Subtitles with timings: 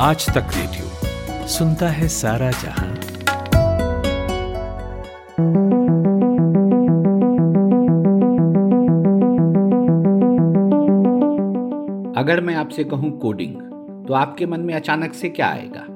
[0.00, 2.94] आज तक रेडियो सुनता है सारा जहाँ।
[12.14, 13.54] अगर मैं आपसे कहूँ कोडिंग
[14.08, 15.86] तो आपके मन में अचानक से क्या आएगा?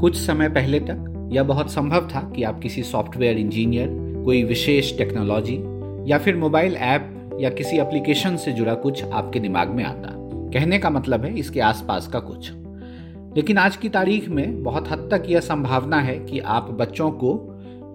[0.00, 3.88] कुछ समय पहले तक यह बहुत संभव था कि आप किसी सॉफ्टवेयर इंजीनियर,
[4.24, 5.58] कोई विशेष टेक्नोलॉजी,
[6.10, 10.08] या फिर मोबाइल ऐप, या किसी एप्लीकेशन से जुड़ा कुछ आपके दिमाग में आता।
[10.52, 12.52] कहने का मतलब है इसके आसपास का कुछ।
[13.36, 17.34] लेकिन आज की तारीख में बहुत हद तक यह संभावना है कि आप बच्चों को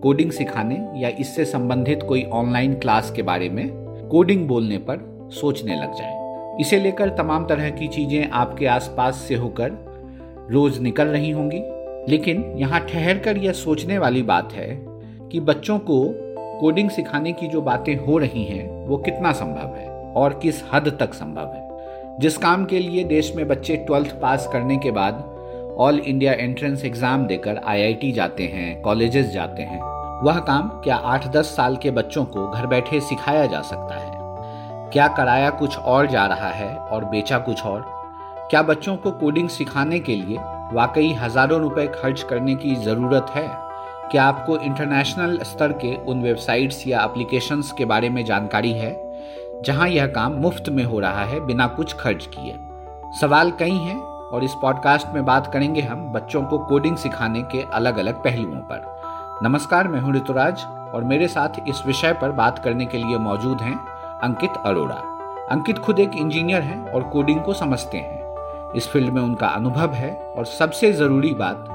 [0.04, 3.70] कोडिंग सिखाने या इससे संबंधित कोई ऑनलाइन क्लास के बारे में
[4.12, 9.36] कोडिंग बोलने पर सोचने लग जाएँ। इसे लेकर तमाम तरह की चीज़ें आपके आसपास से
[9.36, 9.72] होकर
[10.52, 11.62] रोज निकल रही होंगी
[12.12, 14.86] लेकिन यहाँ ठहर कर यह सोचने वाली बात है
[15.30, 16.06] कि बच्चों को
[16.60, 20.98] कोडिंग सिखाने की जो बातें हो रही हैं, वो कितना संभव है और किस हद
[21.00, 21.63] तक संभव है
[22.20, 25.24] जिस काम के लिए देश में बच्चे ट्वेल्थ पास करने के बाद
[25.80, 29.82] ऑल इंडिया एंट्रेंस एग्ज़ाम देकर आईआईटी जाते हैं, कॉलेजेस जाते हैं,
[30.24, 34.12] वह काम क्या आठ दस साल के बच्चों को घर बैठे सिखाया जा सकता है?
[34.92, 37.86] क्या कराया कुछ और जा रहा है और बेचा कुछ और?
[38.50, 40.38] क्या बच्चों को कोडिंग सिखाने के लिए
[40.74, 43.48] वाकई हज़ारों रुपए खर्च करने की ज़रूरत है?
[44.12, 49.03] क्या आपको इंटरनेशनल स्तर के उन वेबसाइट्स या एप्लीकेशंस के बारे में जानकारी है?
[49.66, 52.56] जहाँ यह काम मुफ़्त में हो रहा है बिना कुछ खर्च किए।
[53.20, 57.62] सवाल कई हैं और इस पॉडकास्ट में बात करेंगे हम बच्चों को कोडिंग सिखाने के
[57.74, 62.60] अलग अलग पहलुओं पर। नमस्कार, मैं हूँ ऋतुराज और मेरे साथ इस विषय पर बात
[62.60, 63.76] करने के लिए मौजूद हैं
[64.24, 65.02] अंकित अरोड़ा।
[65.52, 69.94] अंकित खुद एक इंजीनियर हैं और कोडिंग को समझते हैं। इस फ़ील्ड में उनका अनुभव
[69.94, 71.66] है और सबसे ज़रूरी बात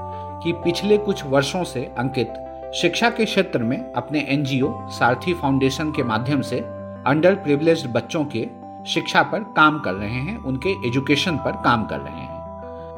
[0.43, 2.33] कि पिछले कुछ वर्षों से अंकित
[2.75, 6.78] शिक्षा के क्षेत्र में अपने एनजीओ, सारथी फाउंडेशन के माध्यम से
[7.09, 8.47] अंडर प्रिविलेज बच्चों के
[8.85, 12.39] शिक्षा पर काम कर रहे हैं उनके एजुकेशन पर काम कर रहे हैं।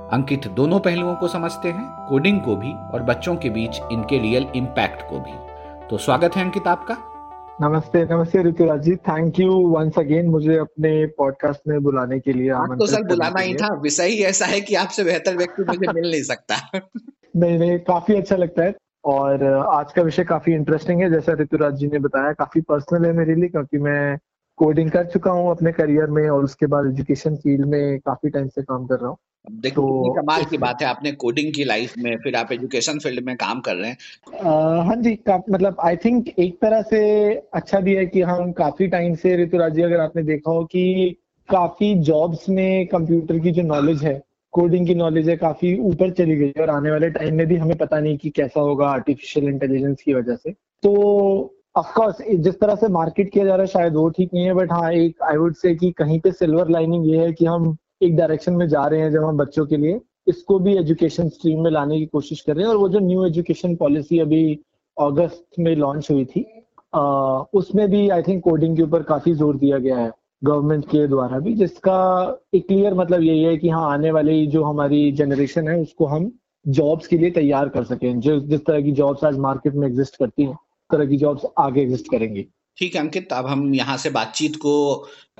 [0.10, 4.48] अंकित दोनों पहलुओं को समझते हैं कोडिंग को भी और बच्चों के बीच इनके रियल
[4.56, 5.32] इम्पैक्ट को भी।
[5.88, 6.98] तो स्वागत है अंकित आपका।
[7.62, 12.52] नमस्ते नमस्ते Rituraj ji thank you once again मुझे अपने पॉडकास्ट में बुलाने के लिए
[12.54, 16.12] तो सर बुलाना ही था विषय ही ऐसा है कि आपसे बेहतर व्यक्ति मुझे मिल
[16.12, 16.80] नहीं सकता।
[17.36, 18.76] नहीं नहीं काफ़ी अच्छा लगता है।
[19.06, 23.14] और आज का विषय काफ़ी इंटरेस्टिंग है जैसा ऋतुराज जी ने बताया काफ़ी पर्सनल है
[23.14, 24.18] मेरे लिए क्योंकि मैं
[24.58, 28.48] कोडिंग कर चुका हूँ अपने करियर में और उसके बाद एजुकेशन फ़ील्ड में काफ़ी टाइम
[28.48, 29.18] से काम कर रहा हूँ।
[29.52, 33.26] देखो तो, कमाल की बात है आपने कोडिंग की लाइफ में फिर आप एजुकेशन फ़ील्ड
[33.26, 33.98] में काम कर रहे हैं।
[34.86, 39.16] हाँ जी मतलब आई थिंक एक तरह से अच्छा भी है कि हम काफ़ी टाइम
[39.16, 41.16] से ऋतुराज जी अगर आपने देखा हो कि
[41.50, 44.22] काफ़ी जॉब्स में कंप्यूटर की जो नॉलेज है
[44.54, 47.56] कोडिंग की नॉलेज है काफ़ी ऊपर चली गई है और आने वाले टाइम में भी
[47.56, 52.76] हमें पता नहीं कि कैसा होगा आर्टिफिशियल इंटेलिजेंस की वजह से। तो ऑफकोर्स जिस तरह
[52.76, 55.38] से मार्केट किया जा रहा है शायद वो ठीक नहीं है बट हाँ एक आई
[55.38, 58.86] वुड से कि कहीं पे सिल्वर लाइनिंग ये है कि हम एक डायरेक्शन में जा
[58.86, 62.42] रहे हैं जब हम बच्चों के लिए इसको भी एजुकेशन स्ट्रीम में लाने की कोशिश
[62.42, 64.60] कर रहे हैं। और वो जो न्यू एजुकेशन पॉलिसी अभी
[64.98, 66.46] अगस्त में लॉन्च हुई थी
[66.94, 67.02] आ,
[67.54, 70.12] उसमें भी आई थिंक कोडिंग के ऊपर काफ़ी ज़ोर दिया गया है।
[70.42, 71.98] गवर्नमेंट के द्वारा भी जिसका
[72.56, 76.32] एक क्लियर मतलब यही है कि हाँ आने वाली जो हमारी जनरेशन है उसको हम
[76.66, 80.16] जॉब्स के लिए तैयार कर सकें। जो जिस तरह की जॉब्स आज मार्केट में एग्जिस्ट
[80.16, 80.56] करती हैं
[80.90, 82.46] तरह की जॉब्स आगे एग्जिस्ट करेंगी।
[82.78, 84.74] ठीक है अंकित अब हम यहाँ से बातचीत को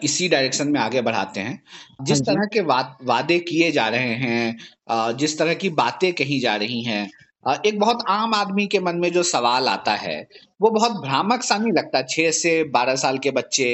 [0.04, 1.62] इसी डायरेक्शन में आगे बढ़ाते हैं।
[2.04, 6.40] जिस हाँ तरह के वा, वादे किए जा रहे हैं जिस तरह की बातें कही
[6.40, 7.10] जा रही हैं
[7.46, 10.28] एक बहुत आम आदमी के मन में जो सवाल आता है
[10.62, 13.70] वो बहुत भ्रामक सा नहीं लगता। छह से बारह साल के बच्चे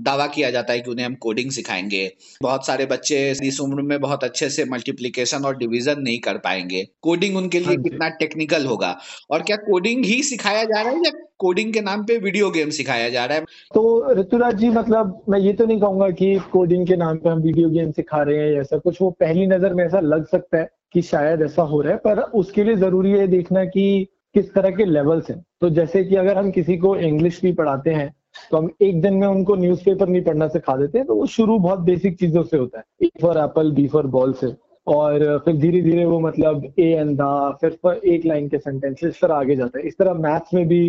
[0.00, 2.10] दावा किया जाता है कि उन्हें हम कोडिंग सिखाएँगे।
[2.42, 6.82] बहुत सारे बच्चे इस उम्र में बहुत अच्छे से मल्टीप्लीकेशन और डिवीज़न नहीं कर पाएँगे।
[7.02, 8.96] कोडिंग उनके लिए हाँ कितना टेक्निकल होगा?
[9.30, 12.70] और क्या कोडिंग ही सिखाया जा रहा है या कोडिंग के नाम पे वीडियो गेम
[12.70, 13.44] सिखाया जा रहा है?
[13.74, 17.42] तो ऋतुराज जी मतलब मैं ये तो नहीं कहूँगा कि कोडिंग के नाम पे हम
[17.42, 20.68] वीडियो गेम सिखा रहे हैं ऐसा कुछ। वो पहली नज़र में ऐसा लग सकता है।
[20.94, 24.70] कि शायद ऐसा हो रहा है, पर उसके लिए ज़रूरी है देखना कि किस तरह
[24.70, 28.12] के लेवल्स हैं। तो जैसे कि अगर हम किसी को इंग्लिश भी पढ़ाते हैं
[28.50, 31.58] तो हम एक दिन में उनको न्यूज़पेपर नहीं पढ़ना सिखा देते हैं तो वो शुरू
[31.60, 34.54] बहुत बेसिक चीज़ों से होता है। A for apple B for ball से।
[34.86, 39.20] और फिर धीरे धीरे वो मतलब ए एंड दा फिर एक लाइन के सेंटेंस इस
[39.20, 40.80] तरह आगे जाता है। इस तरह मैथ्स में भी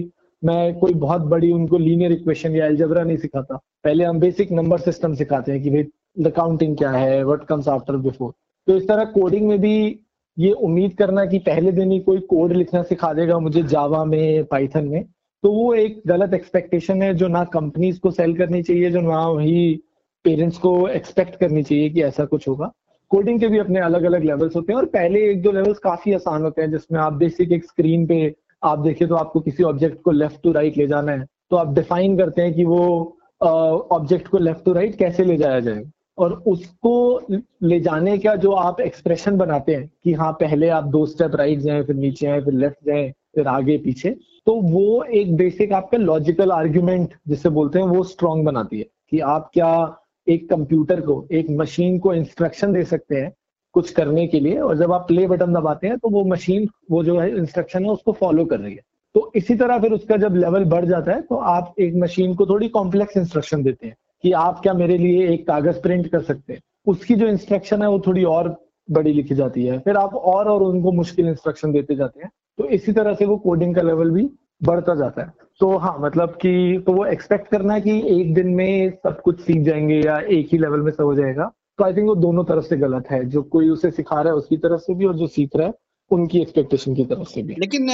[0.44, 4.80] मैं कोई बहुत बड़ी उनको लीनियर इक्वेशन या एल्जबरा नहीं सिखाता। पहले हम बेसिक नंबर
[4.80, 5.86] सिस्टम सिखाते हैं कि भाई
[6.20, 8.32] द काउंटिंग क्या है व्हाट कम्स आफ्टर बिफोर
[8.68, 10.00] तो इस तरह कोडिंग में भी
[10.38, 14.46] ये उम्मीद करना कि पहले दिन ही कोई कोड लिखना सिखा देगा मुझे जावा में
[14.46, 15.04] पाइथन में
[15.44, 19.28] तो वो एक गलत एक्सपेक्टेशन है जो ना कंपनीज़ को सेल करनी चाहिए, जो ना
[19.28, 19.82] वही
[20.26, 22.72] पेरेंट्स को एक्सपेक्ट करनी चाहिए कि ऐसा कुछ होगा।
[23.12, 26.14] कोडिंग के भी अपने अलग अलग लेवल्स होते हैं और पहले एक दो लेवल्स काफ़ी
[26.14, 30.02] आसान होते हैं, जिसमें आप बेसिक एक स्क्रीन पे आप देखिए तो आपको किसी ऑब्जेक्ट
[30.02, 34.28] को लेफ़्ट टू राइट ले जाना है तो आप डिफाइन करते हैं कि वो ऑब्जेक्ट
[34.28, 35.84] को लेफ़्ट टू राइट कैसे ले जाया जाए।
[36.18, 37.22] और उसको
[37.64, 41.60] ले जाने का जो आप एक्सप्रेशन बनाते हैं कि हाँ पहले आप दो स्टेप राइट
[41.60, 44.16] जाए, फिर नीचे आए, फिर लेफ़्ट जाए, फिर आगे, पीछे
[44.48, 49.20] तो वो एक बेसिक आपका लॉजिकल आर्ग्यूमेंट जिसे बोलते हैं, वो स्ट्रॉन्ग बनाती है कि
[49.20, 53.32] आप क्या एक कंप्यूटर को, एक मशीन को इंस्ट्रक्शन दे सकते हैं
[53.76, 57.04] कुछ करने के लिए और जब आप प्ले बटन दबाते हैं तो वो मशीन वो
[57.04, 58.82] जो है इंस्ट्रक्शन है, उसको फॉलो कर रही है।
[59.16, 62.46] तो इसी तरह फिर उसका जब लेवल बढ़ जाता है तो आप एक मशीन को
[62.46, 66.54] थोड़ी कॉम्प्लेक्स इंस्ट्रक्शन देते हैं। कि आप क्या मेरे लिए एक कागज़ प्रिंट कर सकते
[66.54, 66.62] हैं?
[66.88, 68.56] उसकी जो इंस्ट्रक्शन है, वो थोड़ी और
[68.90, 72.30] बड़ी लिखी जाती है। फिर आप और और उनको मुश्किल इंस्ट्रक्शन देते जाते हैं।
[72.60, 74.30] तो इसी तरह से वो कोडिंग का लेवल भी
[74.62, 78.48] बढ़ता जाता है। तो हाँ मतलब कि तो वो एक्सपेक्ट करना है कि एक दिन
[78.48, 81.94] में सब कुछ सीख जाएँगे या एक ही लेवल में सब हो जाएगा। तो आई
[81.94, 84.82] थिंक वो दोनों तरफ़ से गलत है। जो कोई उसे सिखा रहा है, उसकी तरफ़
[84.82, 85.74] से भी और जो सीख रहा है,
[86.12, 87.88] उनकी एक्सपेक्टेशन की तरफ़ से भी। लेकिन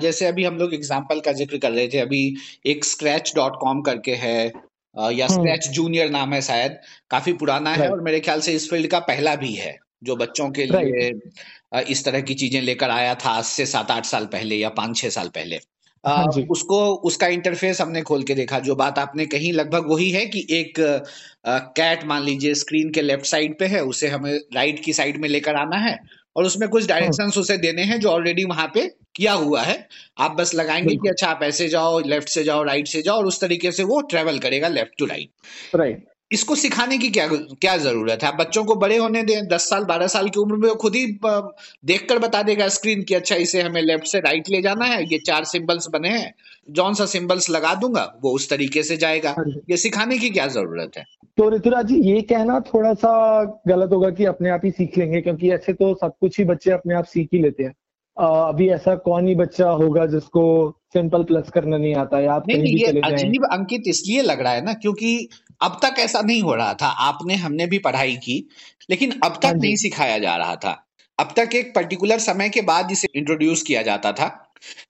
[0.00, 2.34] जैसे अभी हम लोग एग्ज़ाम्पल का ज़िक्र कर रहे थे, अभी
[2.66, 4.52] एक स्क्रैच डॉट कॉम करके है
[4.96, 6.78] या स्क्रैच हम्म। जूनियर नाम है शायद
[7.10, 10.50] काफ़ी पुराना है और मेरे ख्याल से इस फ़ील्ड का पहला भी है जो बच्चों
[10.50, 11.12] के लिए
[11.90, 14.96] इस तरह की चीज़ें लेकर आया था आज से सात आठ साल पहले या पाँच
[14.96, 15.60] छह साल पहले।
[16.04, 20.24] हाँ उसको उसका इंटरफेस हमने खोल के देखा जो बात आपने कही लगभग वही है
[20.26, 20.74] कि एक
[21.48, 25.28] कैट मान लीजिए स्क्रीन के लेफ़्ट साइड पे है उसे हमें राइट की साइड में
[25.28, 25.98] लेकर आना है
[26.36, 29.88] और उसमें कुछ डायरेक्शन हाँ। उसे देने हैं जो ऑलरेडी वहाँ पे किया हुआ है।
[30.18, 33.26] आप बस लगाएँगे कि अच्छा आप ऐसे जाओ लेफ़्ट से जाओ राइट से जाओ और
[33.26, 35.30] उस तरीके से वो ट्रेवल करेगा लेफ़्ट टू राइट
[35.76, 38.30] राइट इसको सिखाने की क्या क्या ज़रूरत है?
[38.36, 41.06] बच्चों को बड़े होने दें दस साल बारह साल की उम्र में वो खुद ही
[41.84, 45.18] देखकर बता देगा स्क्रीन की अच्छा इसे हमें लेफ़्ट से राइट ले जाना है ये
[45.26, 46.32] चार सिंबल्स बने हैं
[46.70, 50.46] जौन सा सिंबल्स लगा दूँगा वो उस तरीके से जाएगा। हाँ ये सिखाने की क्या
[50.48, 51.04] ज़रूरत है?
[51.38, 53.14] तो ऋतुराज जी ये कहना थोड़ा सा
[53.68, 56.70] गलत होगा कि अपने आप ही सीख लेंगे क्योंकि ऐसे तो सब कुछ ही बच्चे
[56.70, 57.74] अपने आप सीख ही लेते हैं।
[58.16, 60.42] अभी ऐसा कौन ही बच्चा होगा जिसको
[60.92, 64.52] सिंपल प्लस करना नहीं आता है आप नहीं, नहीं, ये अजीब अंकित इसलिए लग रहा
[64.52, 65.28] है ना क्योंकि
[65.60, 68.42] अब तक ऐसा नहीं हो रहा था आपने हमने भी पढ़ाई की
[68.90, 70.82] लेकिन अब तक हाँ नहीं सिखाया जा रहा था
[71.18, 74.28] अब तक एक पर्टिकुलर समय के बाद इसे इंट्रोड्यूस किया जाता था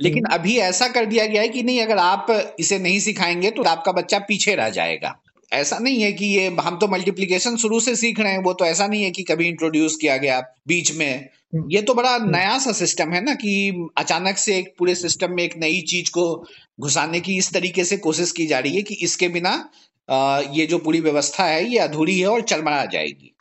[0.00, 3.50] लेकिन हम्म। अभी ऐसा कर दिया गया है कि नहीं अगर आप इसे नहीं सिखाएँगे
[3.50, 5.16] तो आपका बच्चा पीछे रह जाएगा
[5.52, 8.64] ऐसा नहीं है कि ये हम तो मल्टीप्लीकेशन शुरू से सीख रहे हैं वो तो
[8.64, 12.30] ऐसा नहीं है कि कभी इंट्रोड्यूस किया गया बीच में हम्म। ये तो बड़ा हम्म।
[12.30, 16.10] नया सा सिस्टम है ना कि अचानक से एक पूरे सिस्टम में एक नई चीज़
[16.10, 16.24] को
[16.80, 19.52] घुसाने की इस तरीके से कोशिश की जा रही है कि इसके बिना
[20.08, 23.32] ये जो पूरी व्यवस्था है, ये अधूरी है और चरमरा जाएगी।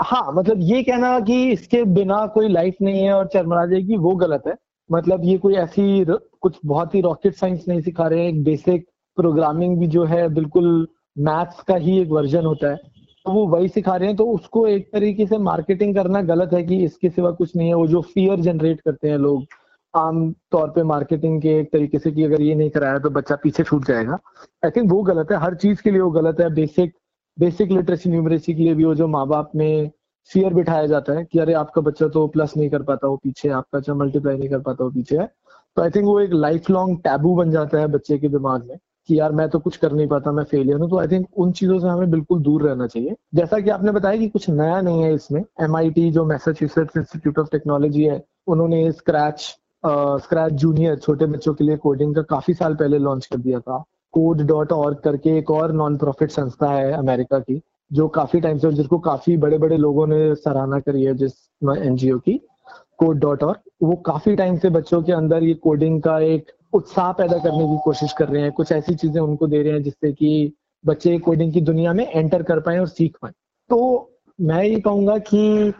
[0.00, 4.14] हाँ मतलब ये कहना कि इसके बिना कोई लाइफ नहीं है और चरमरा जाएगी, वो
[4.16, 4.54] गलत है।
[4.90, 8.86] मतलब ये कोई ऐसी कुछ बहुत ही रॉकेट साइंस नहीं सिखा रहे हैं। एक बेसिक
[9.18, 10.86] प्रोग्रामिंग भी जो है, बिल्कुल
[11.18, 14.66] मैथ्स का ही एक वर्जन होता है। तो वो वही सिखा रहे हैं तो उसको
[14.66, 18.00] एक तरीके से मार्केटिंग करना गलत है कि इसके सिवा कुछ नहीं है। वो जो
[18.04, 19.44] फियर जनरेट करते हैं लोग
[19.94, 23.36] आम तौर पे मार्केटिंग के एक तरीके से कि अगर ये नहीं कराया तो बच्चा
[23.42, 24.18] पीछे छूट जाएगा।
[24.64, 26.94] आई थिंक वो गलत है, हर चीज़ के लिए वो गलत है। बेसिक
[27.38, 29.90] बेसिक लिटरेसी न्यूमरेसी के लिए भी वो जो माँ बाप में
[30.30, 33.48] फियर बिठाया जाता है कि अरे आपका बच्चा तो प्लस नहीं कर पाता, वो पीछे
[33.48, 35.26] आपका बच्चा मल्टीप्लाई नहीं कर पाता, वो पीछे है।
[35.76, 38.76] तो आई थिंक वो एक लाइफ लॉन्ग टैबू बन जाता है बच्चे के दिमाग में
[39.08, 41.52] कि यार मैं तो कुछ कर नहीं पाता, मैं फेलियर हूँ। तो आई थिंक उन
[41.52, 45.02] चीज़ों से हमें बिल्कुल दूर रहना चाहिए। जैसा कि आपने बताया कि कुछ नया नहीं
[45.02, 51.54] है इसमें। एमआईटी जो मैसाचुसेट्स इंस्टीट्यूट ऑफ़ टेक्नोलॉजी है, उन्होंने स्क्रैच स्क्रैच जूनियर छोटे बच्चों
[51.54, 53.82] के लिए कोडिंग का काफ़ी साल पहले लॉन्च कर दिया था।
[54.14, 57.60] कोड डॉट ऑर्ग करके एक और नॉन प्रॉफिट संस्था है अमेरिका की,
[57.90, 61.32] जो काफ़ी टाइम से जिसको काफ़ी बड़े बड़े लोगों ने सराहना करी है जिस
[61.78, 62.40] एनजीओ की
[62.98, 67.12] कोड डॉट ऑर्ग वो काफ़ी टाइम से बच्चों के अंदर ये कोडिंग का एक उत्साह
[67.12, 70.12] पैदा करने की कोशिश कर रहे हैं। कुछ ऐसी चीज़ें उनको दे रहे हैं जिससे
[70.12, 70.52] कि
[70.84, 73.32] बच्चे कोडिंग की दुनिया में एंटर कर पाए और सीख पाए।
[73.70, 75.72] तो मैं ये कहूँगा कि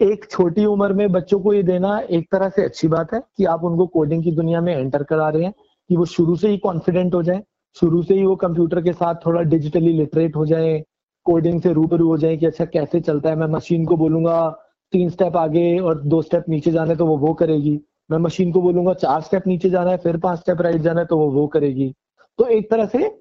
[0.00, 3.44] एक छोटी उम्र में बच्चों को ये देना एक तरह से अच्छी बात है कि
[3.44, 5.52] आप उनको कोडिंग की दुनिया में एंटर करा रहे हैं,
[5.90, 7.42] कि वो शुरू से ही कॉन्फिडेंट हो जाए,
[7.76, 10.82] शुरू से ही वो कंप्यूटर के साथ थोड़ा डिजिटली लिटरेट हो जाए
[11.26, 14.48] कोडिंग से रूबरू हो जाए कि अच्छा कैसे चलता है, मैं मशीन को बोलूँगा
[14.92, 17.80] तीन स्टेप आगे और दो स्टेप नीचे जाना है तो वो वो करेगी,
[18.10, 21.06] मैं मशीन को बोलूँगा चार स्टेप नीचे जाना है, फिर पाँच स्टेप राइट जाना है
[21.06, 21.94] तो वो वो करेगी।
[22.38, 23.16] तो एक तरह से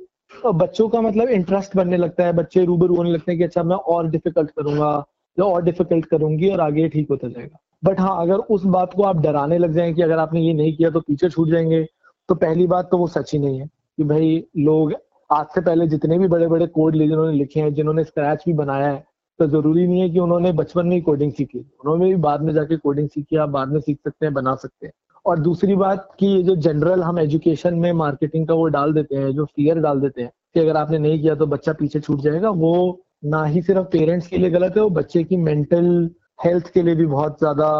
[0.45, 3.75] बच्चों का मतलब इंटरेस्ट बनने लगता है, बच्चे रूबरू होने लगते हैं कि अच्छा मैं
[3.75, 5.05] और डिफ़िकल्ट करूँगा
[5.38, 9.03] या और डिफ़िकल्ट करूँगी और आगे ठीक होता जाएगा। बट हाँ अगर उस बात को
[9.03, 11.83] आप डराने लग जाए कि अगर आपने ये नहीं किया तो पीछे छूट जाएँगे
[12.29, 13.67] तो पहली बात तो वो सच ही नहीं है
[13.98, 14.93] कि भाई लोग
[15.29, 18.88] आज से पहले जितने भी बड़े बड़े कोड जिन्होंने लिखे हैं, जिन्होंने स्क्रैच भी बनाया
[18.88, 19.03] है
[19.39, 22.53] तो ज़रूरी नहीं है कि उन्होंने बचपन में ही कोडिंग सीखी उन्होंने भी बाद में
[22.53, 24.93] जाके कोडिंग सीखी आप बाद में सीख सकते हैं, बना सकते हैं।
[25.25, 29.15] और दूसरी बात कि ये जो जनरल हम एजुकेशन में मार्केटिंग का वो डाल देते
[29.15, 32.19] हैं, जो फियर डाल देते हैं कि अगर आपने नहीं किया तो बच्चा पीछे छूट
[32.19, 36.10] जाएगा, वो ना ही सिर्फ़ पेरेंट्स के लिए गलत है, वो बच्चे की मेंटल
[36.46, 37.72] हेल्थ के लिए भी बहुत ज़्यादा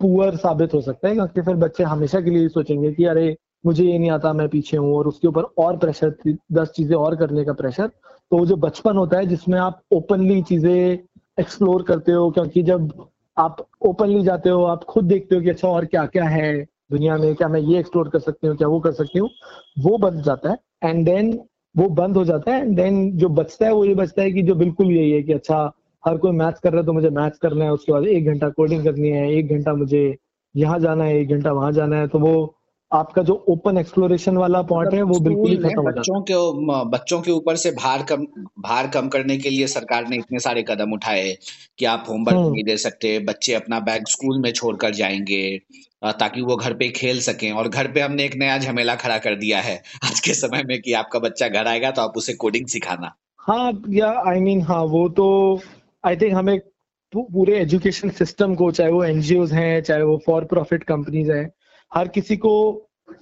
[0.00, 3.84] पुअर साबित हो सकता है, क्योंकि फिर बच्चे हमेशा के लिए सोचेंगे कि अरे, मुझे
[3.84, 6.14] ये नहीं आता, मैं पीछे हूँ, और उसके ऊपर और प्रेशर
[6.52, 10.98] दस चीज़ें और करने का प्रेशर तो जो बचपन होता है, जिसमें आप ओपनली चीज़ें
[11.40, 12.92] एक्सप्लोर करते हो, क्योंकि जब
[13.36, 16.52] आप ओपनली जाते हो, आप खुद देखते हो कि अच्छा और क्या क्या है
[16.92, 19.28] दुनिया में, क्या मैं ये एक्सप्लोर कर सकती हूँ, क्या वो कर सकती हूँ,
[19.78, 21.32] वो बन जाता है। एंड देन
[21.74, 24.42] वो बंद हो जाता है एंड देन जो बचता है, वो ये बचता है कि
[24.42, 25.58] जो बिल्कुल यही है कि अच्छा
[26.04, 28.48] हर कोई मैथ कर रहा है तो मुझे मैथ करना है, उसके बाद एक घंटा
[28.50, 30.16] कोडिंग करनी है, एक घंटा मुझे
[30.54, 32.32] यहाँ जाना है, एक घंटा वहाँ जाना है तो वो
[32.92, 36.34] आपका जो ओपन एक्सप्लोरेशन वाला पॉइंट है वो बिल्कुल ही खत्म बच्चों के
[36.90, 38.24] बच्चों के ऊपर से भार कम
[38.60, 41.36] भार कम करने के लिए सरकार ने इतने सारे कदम उठाए
[41.78, 45.58] कि आप होमवर्क। नहीं दे सकते बच्चे अपना बैग स्कूल में छोड़कर जाएँगे
[46.18, 49.34] ताकि वो घर पे खेल सकें। और घर पे हमने एक नया झमेला खड़ा कर
[49.36, 52.66] दिया है आज के समय में कि आपका बच्चा घर आएगा तो आप उसे कोडिंग
[52.68, 55.28] सिखाना। हाँ या आई मीन हाँ वो तो
[56.04, 56.58] आई थिंक हमें
[57.12, 61.48] पूरे एजुकेशन सिस्टम को चाहे वो एनजीओ हैं चाहे वो फॉर प्रॉफिट कंपनीज़ हैं
[61.92, 62.52] हर किसी को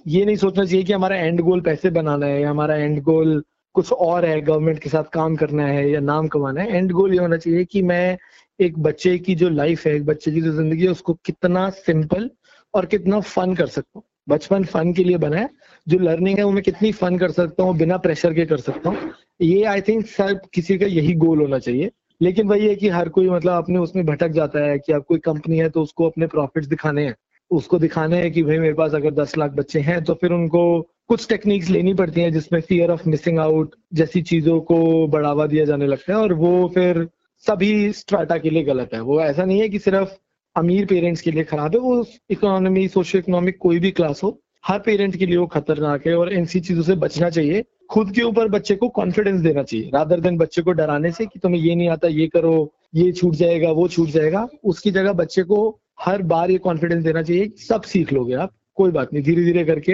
[0.07, 3.43] ये नहीं सोचना चाहिए कि हमारा एंड गोल पैसे बनाना है या हमारा एंड गोल
[3.75, 7.13] कुछ और है गवर्नमेंट के साथ काम करना है या नाम कमाना है। एंड गोल
[7.13, 8.17] ये होना चाहिए कि मैं
[8.59, 12.29] एक बच्चे की जो लाइफ है, एक बच्चे की जो ज़िंदगी है, उसको कितना सिंपल
[12.73, 15.49] और कितना फन कर सकता हूँ। बचपन फन के लिए बना है।
[15.87, 18.89] जो लर्निंग है, वो मैं कितनी फन कर सकता हूँ, बिना प्रेशर के कर सकता
[18.89, 19.11] हूँ।
[19.41, 23.09] ये आई थिंक सर किसी का यही गोल होना चाहिए। लेकिन वही है कि हर
[23.09, 26.27] कोई मतलब अपने उसमें भटक जाता है कि अब कोई कंपनी है तो उसको अपने
[26.27, 27.15] प्रॉफिट्स दिखाने हैं।
[27.51, 30.61] उसको दिखाने हैं कि भाई मेरे पास अगर दस लाख बच्चे हैं तो फिर उनको
[31.09, 35.65] कुछ टेक्निक्स लेनी पड़ती हैं जिसमें फियर ऑफ़ मिसिंग आउट जैसी चीज़ों को बढ़ावा दिया
[35.65, 37.07] जाने लगता है और वो फिर
[37.45, 40.09] सभी स्ट्राटा के लिए गलत है। वो ऐसा नहीं है कि सिर्फ़
[40.55, 44.79] अमीर पेरेंट्स के लिए खराब है, वो इकोनॉमी सोशियो इकोनॉमिक कोई भी क्लास हो, हर
[44.79, 48.47] पेरेंट के लिए वो खतरनाक है और ऐसी चीज़ों से बचना चाहिए। खुद के ऊपर
[48.47, 51.89] बच्चे को कॉन्फिडेंस देना चाहिए रादर देन बच्चे को डराने से कि तुम्हें ये नहीं
[51.89, 56.51] आता, ये करो, ये छूट जाएगा, वो छूट जाएगा, उसकी जगह बच्चे को हर बार
[56.51, 59.93] ये कॉन्फिडेंस देना चाहिए सब सीख लोगे आप, कोई बात नहीं धीरे धीरे करके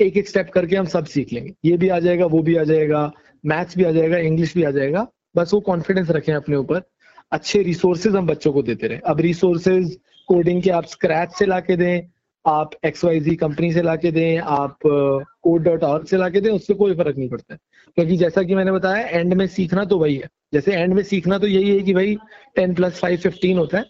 [0.00, 2.64] एक एक स्टेप करके हम सब सीख लेंगे। ये भी आ जाएगा, वो भी आ
[2.64, 3.10] जाएगा
[3.44, 6.82] मैथ्स भी आ जाएगा इंग्लिश भी आ जाएगा, बस वो कॉन्फिडेंस रखें अपने ऊपर।
[7.32, 9.96] अच्छे रिसोर्सेज हम बच्चों को देते रहे। अब रिसोर्सेज
[10.28, 12.08] कोडिंग के आप स्क्रैच से ला के दें,
[12.44, 16.28] आप एक्स वाई जी कंपनी से ला के दें, आप कोड डॉट ऑर्ग से ला
[16.28, 17.54] के दें, उससे कोई फ़र्क नहीं पड़ता।
[17.96, 21.38] क्योंकि जैसा कि मैंने बताया एंड में सीखना तो वही है। जैसे एंड में सीखना
[21.38, 22.16] तो यही है कि भाई
[22.56, 23.84] टेन प्लस फाइव फिफ्टीन होता है।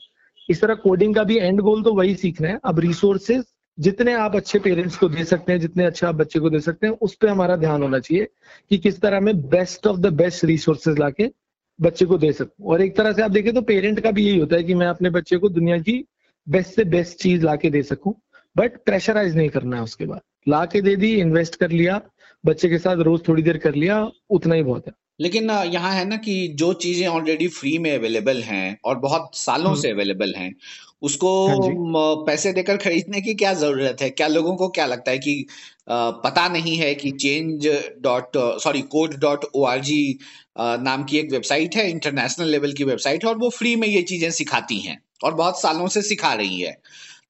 [0.48, 3.44] इस तरह कोडिंग का भी एंड गोल तो वही सीखना है। अब रिसोर्सेज
[3.78, 6.86] जितने आप अच्छे पेरेंट्स को दे सकते हैं, जितने अच्छे आप बच्चे को दे सकते
[6.86, 8.28] हैं, उस पर हमारा ध्यान होना चाहिए
[8.70, 11.30] कि किस तरह में best of the best resources लाके
[11.78, 14.38] बच्चे को दे सकूँ और एक तरह से आप देखें तो पेरेंट का भी यही
[14.38, 16.04] होता है कि मैं अपने बच्चे को दुनिया की
[16.46, 18.14] बेस्ट से बेस्ट चीज़ ला के दे सकूँ
[18.56, 22.00] बट प्रेशराइज नहीं करना है उसके बाद। ला के दे दी इन्वेस्ट कर लिया,
[22.44, 26.04] बच्चे के साथ रोज थोड़ी देर कर लिया, उतना ही बहुत है। लेकिन यहाँ है
[26.04, 30.34] ना कि जो चीज़ें ऑलरेडी फ्री में अवेलेबल हैं और बहुत सालों हम्म। से अवेलेबल
[30.34, 30.54] हैं
[31.02, 34.10] उसको हाँ पैसे देकर खरीदने की क्या ज़रूरत है?
[34.10, 35.46] क्या लोगों को क्या लगता है कि
[35.90, 37.66] पता नहीं है कि change
[38.00, 40.18] dot sorry code dot O R G
[40.58, 44.02] नाम की एक वेबसाइट है इंटरनेशनल लेवल की वेबसाइट है और वो फ्री में ये
[44.02, 46.76] चीज़ें सिखाती हैं और बहुत सालों से सिखा रही है।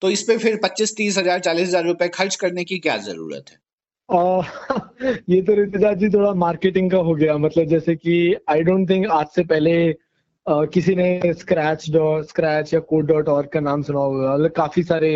[0.01, 3.51] तो इस पे फिर पच्चीस तीस हज़ार चालीस हज़ार रुपए खर्च करने की क्या ज़रूरत
[3.51, 3.59] है?
[5.29, 9.07] ये तो रितिजा जी थोड़ा मार्केटिंग का हो गया। मतलब जैसे कि आई डोंट थिंक
[9.11, 13.83] आज से पहले uh, किसी ने स्क्रैच डॉट स्क्रैच या कोड डॉट और का नाम
[13.83, 15.13] सुना होगा। मतलब काफ़ी सारे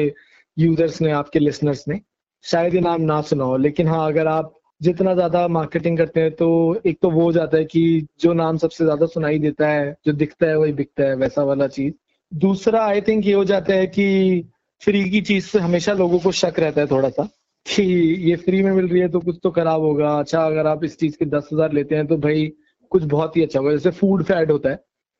[0.56, 2.00] यूज़र्स ने आपके लिसनर्स ने
[2.44, 6.30] शायद ये नाम ना सुना हो। लेकिन हाँ अगर आप जितना ज़्यादा मार्केटिंग करते हैं
[6.30, 6.48] तो
[6.86, 10.12] एक तो वो हो जाता है कि जो नाम सबसे ज़्यादा सुनाई देता है जो
[10.12, 11.94] दिखता है वही बिकता है वैसा वाला चीज़।
[12.32, 14.44] दूसरा आई थिंक ये हो जाता है कि
[14.82, 17.28] फ्री की चीज़ से हमेशा लोगों को शक रहता है थोड़ा सा।
[17.66, 17.82] कि
[18.28, 20.98] ये फ्री में मिल रही है तो कुछ तो खराब होगा। अच्छा अगर आप इस
[20.98, 22.46] चीज़ के दस हज़ार लेते हैं तो भाई
[22.92, 24.76] कुछ बहुत ही अच्छा होगा। जैसे फ़ूड फैट होता है।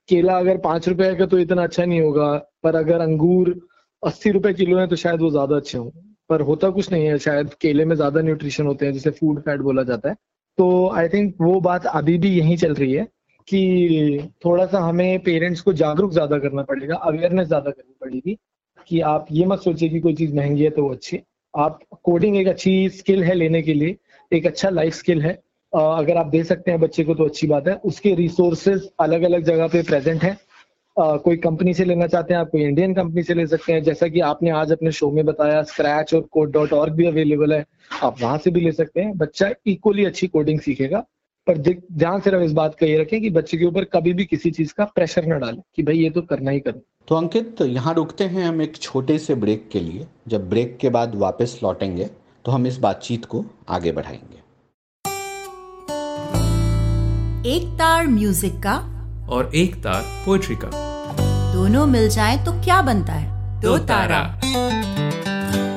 [0.08, 3.54] केला अगर पाँच रुपए का तो इतना अच्छा नहीं होगा। पर अगर अंगूर
[4.02, 5.90] अस्सी रुपए किलो है तो शायद वो ज़्यादा अच्छे हों।
[6.30, 9.60] पर होता कुछ नहीं है। शायद केले में ज़्यादा न्यूट्रिशन होते हैं, जिसे फ़ूड फैट
[9.60, 10.14] बोला जाता है।
[10.58, 13.04] तो आई थिंक वो बात अभी भी यही चल रही है
[13.48, 18.36] कि थोड़ा सा हमें पेरेंट्स को जागरूक ज़्यादा करना पड़ेगा अवेयरनेस ज़्यादा करनी पड़ेगी
[18.88, 21.16] कि आप ये मत सोचिए कि कोई चीज़ महँगी है तो वो अच्छी
[21.56, 23.96] आप कोडिंग एक अच्छी स्किल है लेने के लिए,
[24.32, 25.32] एक अच्छा लाइफ स्किल है।
[25.72, 29.42] अगर आप दे सकते हैं बच्चे को तो अच्छी बात है। उसके रिसोर्सेज अलग अलग
[29.44, 30.36] जगह पे प्रेजेंट है।
[30.96, 34.08] कोई कंपनी से लेना चाहते हैं, आप कोई इंडियन कंपनी से ले सकते हैं। जैसा
[34.08, 37.64] कि आपने आज अपने शो में बताया स्क्रैच और कोड डॉट ऑर्ग भी अवेलेबल है।
[38.02, 41.04] आप वहाँ से भी ले सकते हैं। बच्चा इक्वली अच्छी कोडिंग सीखेगा।
[41.46, 44.50] पर ध्यान सिर्फ़ इस बात का ये रखें कि बच्चे के ऊपर कभी भी किसी
[44.50, 47.92] चीज़ का प्रेशर ना डालें कि भाई ये तो करना ही करना तो अंकित यहाँ
[47.94, 52.08] रुकते हैं हम एक छोटे से ब्रेक के लिए। जब ब्रेक के बाद वापस लौटेंगे
[52.44, 54.36] तो हम इस बातचीत को आगे बढ़ाएँगे।
[57.50, 58.74] एक तार म्यूज़िक का
[59.28, 60.70] और एक तार पोएट्री का।
[61.54, 63.60] दोनों मिल जाए तो क्या बनता है?
[63.60, 64.22] दो तारा।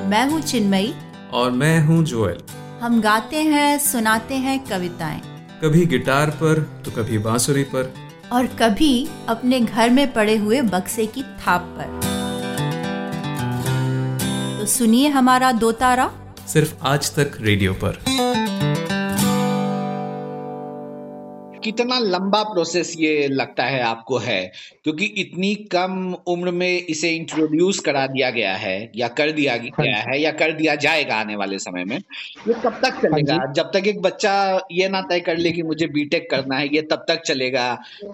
[0.10, 0.94] मैं हूँ चिन्मयी।
[1.34, 2.44] और मैं हूँ जोएल।
[2.82, 5.22] हम गाते हैं सुनाते हैं कविताएँ।
[5.64, 7.94] कभी गिटार पर तो कभी बांसुरी पर।
[8.32, 12.00] और कभी अपने घर में पड़े हुए बक्से की थाप पर।
[14.60, 16.12] तो सुनिए हमारा दो तारा।
[16.48, 18.00] सिर्फ़ आज तक रेडियो पर।
[21.64, 24.52] कितना लंबा प्रोसेस ये लगता है आपको है?
[24.84, 29.82] क्योंकि इतनी कम उम्र में इसे इंट्रोड्यूस करा दिया गया है या कर दिया गया
[29.82, 33.52] हाँ है या कर दिया जाएगा आने वाले समय में ये कब तक चलेगा। हाँ
[33.54, 34.34] जब तक एक बच्चा
[34.72, 37.68] ये ना तय कर ले कि मुझे बीटेक करना है ये तब तक चलेगा।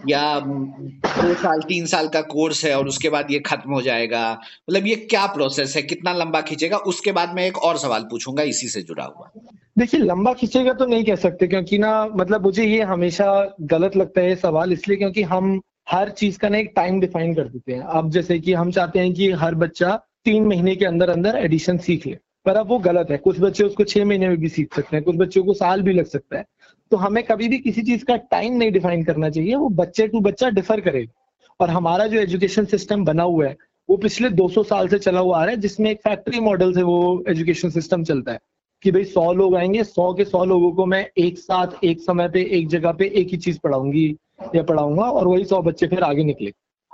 [0.09, 4.31] या दो साल तीन साल का कोर्स है और उसके बाद ये खत्म हो जाएगा।
[4.69, 5.81] मतलब ये क्या प्रोसेस है?
[5.81, 6.77] कितना लंबा खींचेगा?
[6.77, 9.31] उसके बाद मैं एक और सवाल पूछूँगा इसी से जुड़ा हुआ।
[9.77, 14.21] देखिए, लंबा खींचेगा तो नहीं कह सकते, क्योंकि ना मतलब मुझे ये हमेशा गलत लगता
[14.21, 17.81] है सवाल, इसलिए क्योंकि हम हर चीज़ का ना एक टाइम डिफाइन कर देते हैं।
[17.81, 21.77] अब जैसे कि हम चाहते हैं कि हर बच्चा तीन महीने के अंदर अंदर एडिशन
[21.77, 24.75] सीख ले, पर अब वो गलत है। कुछ बच्चे उसको छह महीने में भी सीख
[24.75, 26.45] सकते हैं, कुछ बच्चों को साल भी लग सकता है।
[26.91, 30.19] तो हमें कभी भी किसी चीज़ का टाइम नहीं डिफाइन करना चाहिए, वो बच्चे टू
[30.19, 31.13] बच्चा डिफर करेगा।
[31.59, 33.55] और हमारा जो एजुकेशन सिस्टम बना हुआ है,
[33.89, 36.81] वो पिछले 200 साल से चला हुआ आ रहा है, जिसमें एक फैक्ट्री मॉडल से
[36.81, 38.39] वो एजुकेशन सिस्टम चलता है।
[38.83, 42.29] कि भाई सौ लोग आएँगे, सौ के सौ लोगों को मैं एक साथ, एक समय
[42.29, 44.17] पे, एक जगह पे, एक ही चीज़ पढ़ाऊँगी
[44.55, 46.51] या पढ़ाऊँगा और वही सौ बच्चे फिर आगे निकले।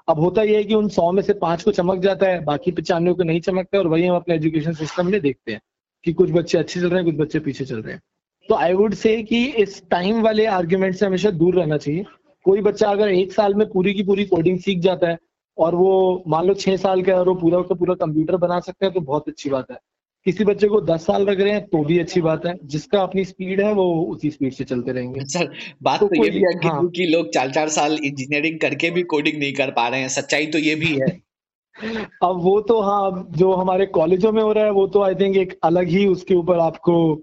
[0.08, 2.72] अब होता यह है कि उन सौ में से पाँच को चमक जाता है, बाकी
[2.72, 5.62] पचानवे को नहीं चमकता और वही हम अपने एजुकेशन सिस्टम में देखते हैं
[6.04, 8.02] कि कुछ बच्चे अच्छे चल रहे हैं, कुछ बच्चे पीछे चल रहे हैं।
[8.50, 12.06] तो आई वुड से कि इस टाइम वाले आर्ग्यूमेंट से हमेशा दूर रहना चाहिए।
[12.46, 15.18] कोई बच्चा अगर एक साल में पूरी की पूरी कोडिंग सीख जाता है
[15.58, 18.86] और वो मान लो छह साल का और वो पूरा का पूरा कंप्यूटर बना सकता
[18.86, 19.78] है तो बहुत अच्छी बात है।
[20.26, 23.26] किसी बच्चे को दस साल लग रहे हैं तो भी अच्छी बात है। जिसका अपनी
[23.26, 25.52] स्पीड है वो उसी स्पीड से चलते रहेंगे। सर
[25.84, 28.90] बात तो, तो ये भी है कि, हाँ, कि लोग चार चार साल इंजीनियरिंग करके
[28.90, 31.22] भी कोडिंग नहीं कर पा रहे हैं सच्चाई तो ये भी है।
[32.24, 35.38] अब वो तो हाँ जो हमारे कॉलेजों में हो रहा है वो तो आई थिंक
[35.38, 37.16] एक अलग ही उसके ऊपर आपको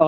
[0.00, 0.06] आ,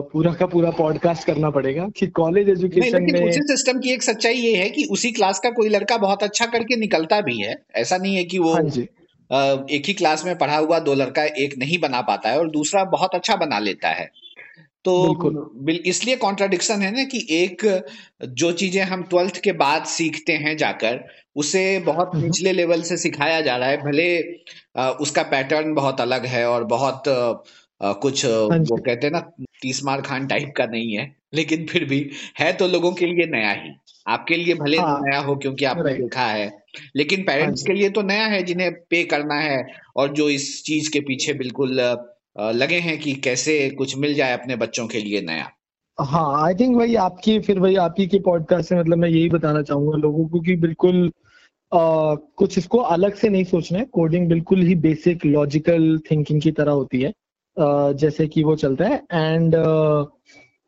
[0.00, 4.34] पूरा का पूरा पॉडकास्ट करना पड़ेगा कि कॉलेज एजुकेशन में उसी सिस्टम की एक सच्चाई
[4.34, 7.96] ये है कि उसी क्लास का कोई लड़का बहुत अच्छा करके निकलता भी है। ऐसा
[7.96, 8.88] नहीं है कि वो हाँ जी।
[9.30, 12.84] एक ही क्लास में पढ़ा हुआ दो लड़का एक नहीं बना पाता है और दूसरा
[12.84, 14.10] बहुत अच्छा बना लेता है।
[14.84, 17.62] तो इसलिए कॉन्ट्राडिक्शन है ना कि एक
[18.22, 21.00] जो चीज़ें हम ट्वेल्थ के बाद सीखते हैं जाकर
[21.36, 24.06] उसे बहुत हम्म। निचले लेवल से सिखाया जा रहा है। भले
[25.00, 27.02] उसका पैटर्न बहुत अलग है और बहुत
[27.80, 29.20] कुछ हाँ वो कहते हैं ना
[29.62, 32.00] तीस मार खान टाइप का नहीं है लेकिन फिर भी
[32.40, 33.70] है तो लोगों के लिए नया ही।
[34.06, 36.46] आपके लिए भले हाँ, नया हो क्योंकि आपने देखा है।
[36.96, 39.58] लेकिन पेरेंट्स हाँ के लिए तो नया है जिन्हें पे करना है
[39.96, 41.80] और जो इस चीज़ के पीछे बिल्कुल
[42.54, 45.48] लगे हैं कि कैसे कुछ मिल जाए अपने बच्चों के लिए नया।
[45.98, 49.28] हाँ आई थिंक भाई आपकी फिर भाई आप ही के पॉडकास्ट से मतलब मैं यही
[49.28, 51.10] बताना चाहूँगा लोगों को कि बिल्कुल
[51.72, 56.50] आ, कुछ इसको अलग से नहीं सोचना है। कोडिंग बिल्कुल ही बेसिक लॉजिकल थिंकिंग की
[56.52, 57.08] तरह होती है।
[57.56, 59.56] आ, जैसे कि वो चलता है एंड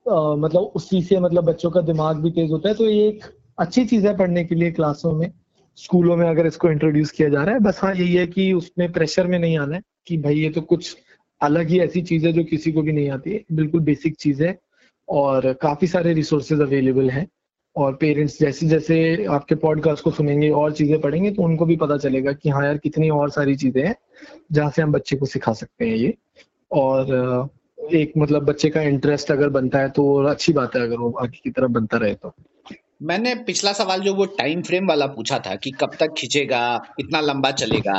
[0.06, 3.24] मतलब उसी से मतलब बच्चों का दिमाग भी तेज होता है। तो ये एक
[3.58, 5.30] अच्छी चीज़ है पढ़ने के लिए क्लासों में।
[5.78, 8.90] स्कूलों में अगर इसको इंट्रोड्यूस किया जा रहा है, बस हाँ यही है कि उसमें
[8.92, 10.96] प्रेशर में नहीं आना है कि भाई ये तो कुछ
[11.40, 14.42] अलग ही ऐसी चीज़ है जो किसी को भी नहीं आती है। बिल्कुल बेसिक चीज़
[14.44, 14.58] है
[15.08, 17.26] और काफ़ी सारे रिसोर्सेज अवेलेबल हैं
[17.76, 21.96] और पेरेंट्स जैसे जैसे आपके पॉडकास्ट को सुनेंगे, और चीज़ें पढ़ेंगे तो उनको भी पता
[21.98, 23.94] चलेगा कि हाँ यार, कितनी और सारी चीज़ें हैं
[24.52, 26.14] जहाँ से हम बच्चे को सिखा सकते हैं ये।
[26.70, 27.48] और,
[27.92, 31.40] एक मतलब बच्चे का इंटरेस्ट अगर बनता है तो अच्छी बात है अगर वो आगे
[31.44, 32.34] की तरफ़ बनता रहे तो।
[33.00, 36.60] मैंने पिछला सवाल जो वो टाइम फ्रेम वाला पूछा था कि कब तक खींचेगा
[37.00, 37.94] इतना लंबा चलेगा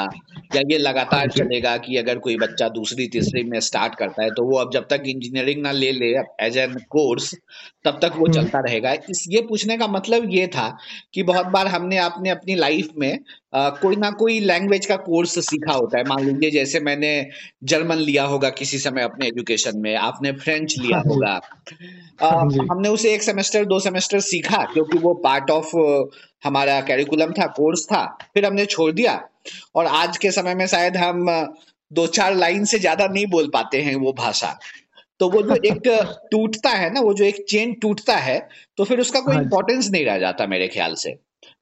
[0.56, 4.30] या ये लगातार हाँ चलेगा कि अगर कोई बच्चा दूसरी तीसरी में स्टार्ट करता है
[4.32, 7.34] तो वो अब जब तक इंजीनियरिंग ना ले ले एज एन कोर्स
[7.86, 10.70] तब तक वो हम्म। चलता रहेगा इस ये पूछने का मतलब ये था
[11.14, 13.18] कि बहुत बार हमने आपने अपनी लाइफ में
[13.54, 17.10] कोई ना कोई लैंग्वेज का कोर्स सीखा होता है। मान लीजिए जैसे मैंने
[17.64, 21.40] जर्मन लिया होगा किसी समय अपने एजुकेशन में आपने फ्रेंच लिया हाँ होगा।
[22.22, 25.72] हाँ हमने उसे एक सेमेस्टर दो सेमेस्टर सीखा क्योंकि वो पार्ट ऑफ़
[26.44, 29.22] हमारा कैरिकुलम था कोर्स था। फिर हमने छोड़ दिया।
[29.76, 31.26] और आज के समय में शायद हम
[31.92, 34.58] दो चार लाइन से ज़्यादा नहीं बोल पाते हैं वो भाषा।
[35.20, 35.88] तो वो जो एक
[36.32, 38.38] टूटता है ना वो जो एक चेन टूटता है
[38.78, 41.12] तो फिर उसका कोई इंपॉर्टेंस हाँ नहीं रह जाता मेरे ख्याल से।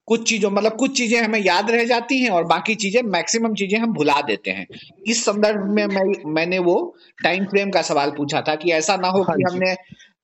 [0.09, 3.77] कुछ चीज़ों मतलब कुछ चीज़ें हमें याद रह जाती हैं और बाकी चीज़ें मैक्सिमम चीज़ें
[3.79, 4.65] हम भुला देते हैं।
[5.07, 6.77] इस संदर्भ में मैं मैंने वो
[7.23, 9.75] टाइम फ्रेम का सवाल पूछा था कि ऐसा ना हो हाँ कि हमने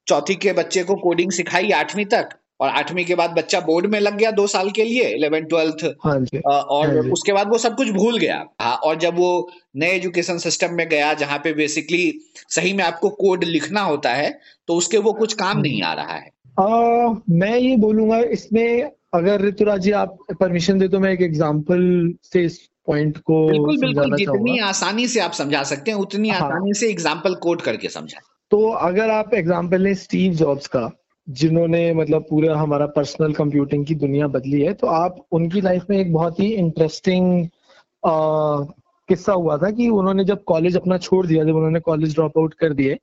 [0.08, 4.00] चौथी के बच्चे को कोडिंग सिखाई आठवीं तक और आठवीं के बाद बच्चा बोर्ड में
[4.00, 6.16] लग गया दो साल के लिए इलेवन ट्वेल्थ हाँ
[6.50, 9.32] और हाँ उसके बाद वो सब कुछ भूल गया। हाँ और जब वो
[9.76, 12.14] नए एजुकेशन सिस्टम में गया जहाँ पे बेसिकली
[12.50, 14.32] सही में आपको कोड लिखना होता है
[14.68, 19.42] तो उसके वो कुछ काम नहीं आ रहा है। आ, मैं ये बोलूँगा इसमें अगर
[19.42, 21.84] ऋतुराज जी आप परमिशन दे तो मैं एक एग्जांपल
[22.24, 26.40] से इस पॉइंट को बिल्कुल बिल्कुल जितनी आसानी से आप समझा सकते हैं उतनी हाँ,
[26.42, 28.20] आसानी से एग्ज़ाम्पल कोड करके समझा
[28.52, 30.90] तो अगर आप एग्ज़ाम्पल लें स्टीव जॉब्स का
[31.28, 35.98] जिन्होंने मतलब पूरा हमारा पर्सनल कंप्यूटिंग की दुनिया बदली है तो आप उनकी लाइफ में
[35.98, 37.48] एक बहुत ही इंटरेस्टिंग
[39.10, 42.54] किस्सा हुआ था कि उन्होंने जब कॉलेज अपना छोड़ दिया जब उन्होंने कॉलेज ड्रॉप आउट
[42.54, 42.98] कर दिए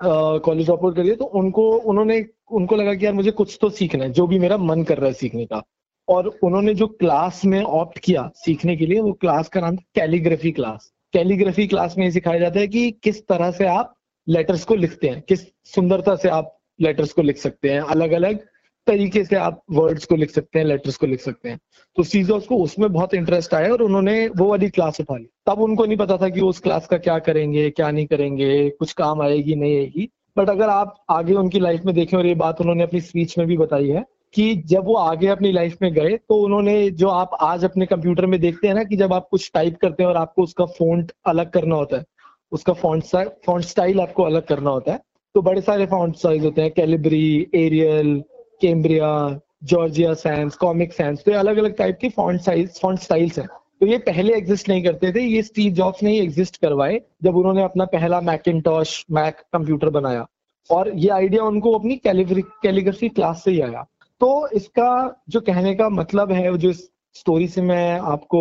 [0.00, 4.04] कॉलेज ड्रॉप आउट करिए तो उनको, उन्होंने, उनको लगा कि यार मुझे कुछ तो सीखना
[4.04, 5.62] है, जो भी मेरा मन कर रहा है सीखने का।
[6.08, 9.82] और उन्होंने जो क्लास में ऑप्ट किया सीखने के लिए, वो क्लास का नाम था
[9.94, 13.94] कैलीग्राफी क्लास कैलीग्राफी क्लास में ये सिखाया जाता है कि किस तरह से आप
[14.26, 15.40] लेटर्स को लिखते हैं, किस
[15.74, 18.46] सुंदरता से आप लेटर्स को लिख सकते हैं अलग अलग
[18.88, 21.58] तरीके से आप वर्ड्स को लिख सकते हैं लेटर्स को लिख सकते हैं।
[21.96, 25.60] तो सीजर्स को उसमें बहुत इंटरेस्ट आया और उन्होंने वो वाली क्लास उठा ली। तब
[25.62, 29.22] उनको नहीं पता था कि उस क्लास का क्या करेंगे, क्या नहीं करेंगे, कुछ काम
[29.22, 32.82] आएगी, नहीं आएगी। बट अगर आप आगे उनकी लाइफ में देखें और ये बात उन्होंने
[32.82, 36.34] अपनी स्पीच में भी बताई है कि जब वो आगे अपनी लाइफ में गए तो
[36.36, 39.76] उन्होंने जो आप आज अपने कंप्यूटर में देखते हैं ना कि जब आप कुछ टाइप
[39.82, 42.04] करते हैं और आपको उसका फॉन्ट अलग करना होता है,
[42.52, 43.04] उसका फॉन्ट
[43.46, 45.00] फॉन्ट स्टाइल आपको अलग करना होता है
[45.34, 48.22] तो बड़े सारे फॉन्ट साइज़ होते हैं Calibri Arial
[48.60, 53.38] Cambria Georgia sans comic sans तो ये अलग अलग टाइप की फॉन्ट साइज़ फॉन्ट स्टाइल्स
[53.38, 53.46] हैं।
[53.80, 57.36] तो ये पहले एग्जिस्ट नहीं करते थे, ये स्टीव जॉब्स ने ही एग्जिस्ट करवाए, जब
[57.36, 60.26] उन्होंने अपना पहला मैकिनटॉश मैक कंप्यूटर बनाया।
[60.70, 63.84] और ये आइडिया उनको अपनी कैलीग्राफी क्लास से ही आया।
[64.20, 68.40] तो इसका जो कहने का मतलब है, जो स्टोरी से मैं आपको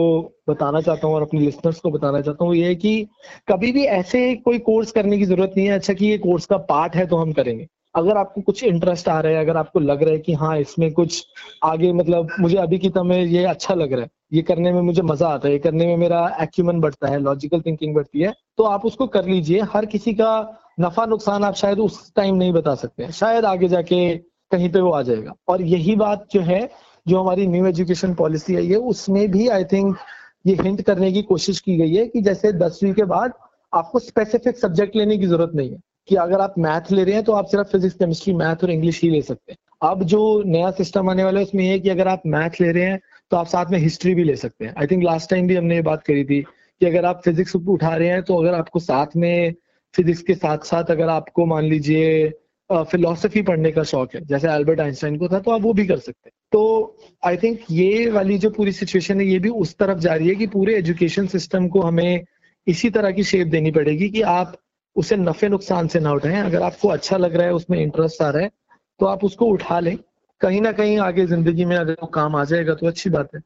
[0.50, 3.08] बताना चाहता हूँ और अपने लिसनर्स को बताना चाहता हूँ, ये है कि
[3.50, 6.58] कभी भी ऐसे कोई कोर्स करने की ज़रूरत नहीं है। अच्छा कि ये कोर्स का
[6.70, 10.04] पार्ट है तो हम करेंगे। अगर आपको कुछ इंटरेस्ट आ रहा है, अगर आपको लग
[10.04, 11.26] रहा है कि हाँ इसमें कुछ
[11.64, 15.02] आगे मतलब मुझे अभी की तरह ये अच्छा लग रहा है, ये करने में मुझे
[15.04, 18.64] मज़ा आता है, ये करने में मेरा एक्यूमन बढ़ता है लॉजिकल थिंकिंग बढ़ती है तो
[18.66, 20.32] आप उसको कर लीजिए। हर किसी का
[20.80, 24.16] नफा नुकसान आप शायद उस टाइम नहीं बता सकते शायद आगे जाके
[24.52, 26.70] कहीं पे वो आ जाएगा। और यही बात जो है,
[27.06, 29.98] जो हमारी न्यू एजुकेशन पॉलिसी आई है, उसमें भी आई थिंक
[30.46, 33.34] ये हिंट करने की कोशिश की गई है कि जैसे दसवीं के बाद
[33.74, 37.24] आपको स्पेसिफिक सब्जेक्ट लेने की ज़रूरत नहीं है। कि अगर आप मैथ ले रहे हैं
[37.24, 40.72] तो आप सिर्फ़ फिजिक्स केमिस्ट्री मैथ और इंग्लिश ही ले सकते हैं। अब जो नया
[40.74, 43.00] सिस्टम आने वाला है, उसमें ये कि अगर आप मैथ ले रहे हैं
[43.32, 45.76] तो आप साथ में हिस्ट्री भी ले सकते हैं। आई थिंक लास्ट टाइम भी हमने
[45.76, 49.16] ये बात करी थी कि अगर आप फिजिक्स उठा रहे हैं तो अगर आपको साथ
[49.16, 49.54] में
[49.94, 52.30] फिजिक्स के साथ साथ अगर आपको मान लीजिए
[52.70, 55.98] फिलोसफी पढ़ने का शौक है, जैसे अल्बर्ट आइंस्टाइन को था तो आप वो भी कर
[55.98, 60.00] सकते हैं। तो आई थिंक ये वाली जो पूरी सिचुएशन है, ये भी उस तरफ़
[60.00, 62.26] जा रही है कि पूरे एजुकेशन सिस्टम को हमें
[62.68, 64.58] इसी तरह की शेप देनी पड़ेगी कि आप
[64.98, 68.30] उसे नफे नुकसान से ना उठाएँ। अगर आपको अच्छा लग रहा है, उसमें इंटरेस्ट आ
[68.30, 68.52] रहा है
[69.00, 69.98] तो आप उसको उठा लें।
[70.42, 73.42] कहीं ना कहीं आगे ज़िंदगी में अगर वो काम आ जाएगा तो अच्छी बात है।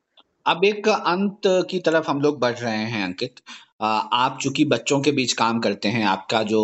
[0.45, 3.35] अब एक अंत की तरफ़ हम लोग बढ़ रहे हैं, अंकित।
[3.81, 6.61] आप चूँकि बच्चों के बीच काम करते हैं, आपका जो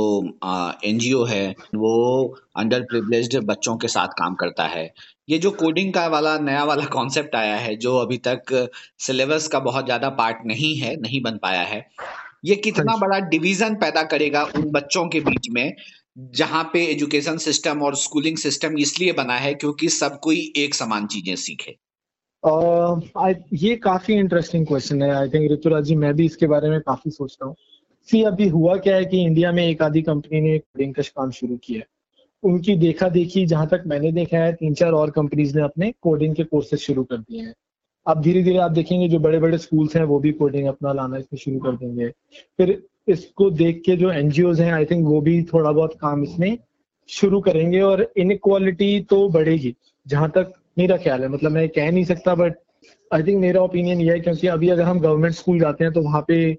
[0.86, 4.92] एनजीओ है, वो अंडर प्रिविलेज्ड बच्चों के साथ काम करता है।
[5.30, 8.70] ये जो कोडिंग का वाला, नया वाला कॉन्सेप्ट आया है, जो अभी तक
[9.00, 11.86] सिलेबस का बहुत ज़्यादा पार्ट नहीं है, नहीं बन पाया है
[12.46, 15.76] ये कितना हाँ बड़ा डिवीज़न पैदा करेगा उन बच्चों के बीच में
[16.18, 21.08] जहाँ पे एजुकेशन सिस्टम और स्कूलिंग सिस्टम इसलिए बना है क्योंकि सब कोई एक समान
[21.08, 21.76] चीज़ें सीखे।
[22.44, 26.80] uh, ये काफ़ी इंटरेस्टिंग क्वेश्चन है। आई थिंक ऋतुराज जी मैं भी इसके बारे में
[26.82, 27.56] काफ़ी सोचता हूँ।
[28.10, 31.58] सी अभी हुआ क्या है कि इंडिया में एक आधी कंपनी ने कोडिंग काम शुरू
[31.58, 31.86] किया है।
[32.44, 36.36] उनकी देखा देखी जहाँ तक मैंने देखा है तीन चार और कंपनीज़ ने अपने कोडिंग
[36.36, 37.54] के कोर्सेज शुरू कर दिए हैं।
[38.08, 41.18] अब धीरे धीरे आप देखेंगे जो बड़े बड़े स्कूल्स हैं, वो भी कोडिंग अपना लाना
[41.18, 42.10] इसमें शुरू कर देंगे।
[42.60, 46.58] फिर इसको देख के जो एनजीओ हैं आई थिंक वो भी थोड़ा बहुत काम इसमें
[47.10, 52.06] शुरू करेंगे और इनक्वालिटी तो बढ़ेगी, जहाँ तक मेरा ख्याल है। मतलब मैं कह नहीं
[52.06, 52.56] सकता बट
[53.12, 56.02] आई थिंक मेरा ओपिनियन ये है क्योंकि अभी अगर हम गवर्नमेंट स्कूल जाते हैं तो
[56.02, 56.58] वहाँ पे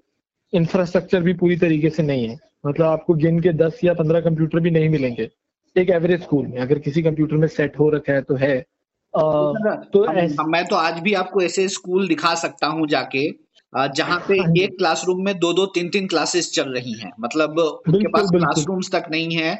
[0.53, 4.59] इंफ्रास्ट्रक्चर भी पूरी तरीके से नहीं है। मतलब आपको गिन के दस या पंद्रह कंप्यूटर
[4.59, 5.29] भी नहीं मिलेंगे।
[5.75, 8.65] एक एवरेज स्कूल में अगर किसी कंप्यूटर में सेट हो रखा है तो है।
[9.13, 13.29] तो हम, मैं तो आज भी आपको ऐसे स्कूल दिखा सकता हूँ जाके
[13.73, 17.59] जहाँ पे हाँ एक क्लासरूम में दो दो तीन तीन क्लासेस चल रही हैं। मतलब
[17.59, 19.55] उनके पास क्लासरूम्स तक नहीं है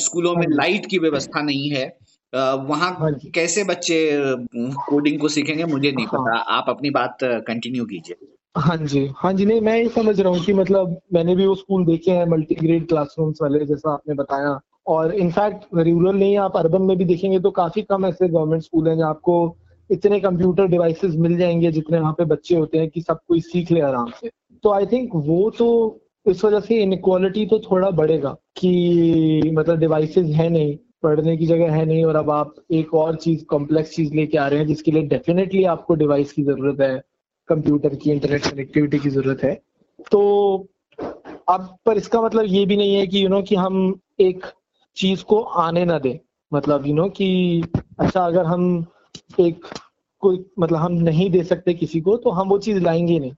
[0.00, 1.84] स्कूलों में लाइट हाँ की व्यवस्था नहीं है।
[2.34, 3.98] वहाँ हाँ कैसे बच्चे
[4.56, 8.16] कोडिंग को सीखेंगे मुझे नहीं पता। आप अपनी बात कंटिन्यू कीजिए।
[8.56, 11.54] हाँ जी। हाँ जी नहीं मैं ये समझ रहा हूँ कि मतलब मैंने भी वो
[11.54, 16.56] स्कूल देखे हैं मल्टी ग्रेड क्लासरूम्स वाले जैसा आपने बताया। और इनफैक्ट रूरल नहीं आप
[16.56, 19.56] अर्बन में भी देखेंगे तो काफ़ी कम ऐसे गवर्नमेंट स्कूल हैं जहाँ आपको
[19.90, 23.70] इतने कंप्यूटर डिवाइसेस मिल जाएँगे जितने वहाँ पे बच्चे होते हैं कि सब कोई सीख
[23.72, 24.30] ले आराम से।
[24.64, 30.26] तो आई थिंक वो तो इस वजह से इनक्वालिटी तो थोड़ा बढ़ेगा कि मतलब डिवाइसेस
[30.26, 34.14] है नहीं पढ़ने की जगह है नहीं और अब आप एक और चीज़ कॉम्प्लेक्स चीज़
[34.14, 37.02] लेके आ रहे हैं जिसके लिए डेफिनेटली आपको डिवाइस की ज़रूरत है
[37.48, 39.60] कंप्यूटर की इंटरनेट कनेक्टिविटी की ज़रूरत है।
[40.12, 40.22] तो
[41.48, 44.00] अब पर इसका मतलब ये भी नहीं है कि यू you नो know, कि हम
[44.20, 44.46] एक
[44.96, 46.18] चीज़ को आने ना दे।
[46.52, 47.64] मतलब यू नो कि
[48.00, 48.84] अच्छा अगर हम
[49.40, 49.66] एक
[50.22, 53.32] कोई मतलब हम नहीं दे सकते किसी को तो हम वो चीज़ लाएँगे नहीं।